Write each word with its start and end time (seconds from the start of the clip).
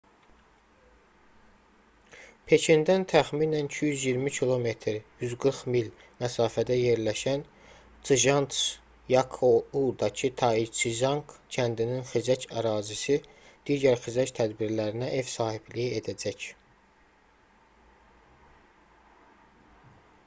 pekindən 2.51 3.03
təxminən 3.11 3.67
220 3.73 4.31
km 4.37 4.63
140 5.27 5.67
mil 5.75 5.91
məsafədə 6.23 6.77
yerləşən 6.79 7.43
çjantzyakoudaki 8.09 10.31
taiziçanq 10.43 11.37
kəndinin 11.57 12.03
xizək 12.13 12.47
ərazisi 12.63 13.17
digər 13.71 13.99
xizək 14.07 14.33
tədbirlərinə 14.41 15.11
ev 15.19 15.29
sahibliyi 15.35 15.91
edəcək 16.01 16.49